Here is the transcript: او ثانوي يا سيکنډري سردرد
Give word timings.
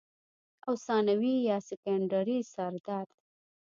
او 0.67 0.73
ثانوي 0.85 1.35
يا 1.49 1.57
سيکنډري 1.69 2.39
سردرد 2.53 3.09